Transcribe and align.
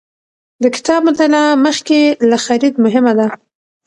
د 0.63 0.65
کتاب 0.75 0.99
مطالعه 1.09 1.51
مخکې 1.65 1.99
له 2.29 2.37
خرید 2.45 2.73
مهمه 2.85 3.13
ده. 3.19 3.25